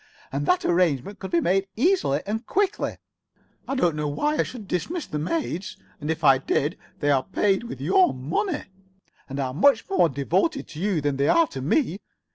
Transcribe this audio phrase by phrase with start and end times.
[0.31, 2.97] And that arrangement could be made easily and quickly.
[3.67, 7.11] I do not see why I should dismiss the maids, and if I did they
[7.11, 8.63] are paid with your money,
[9.29, 11.99] and are much more devoted to you than they are to me.